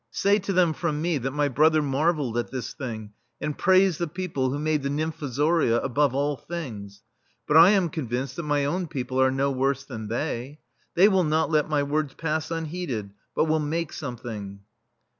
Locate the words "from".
0.73-0.99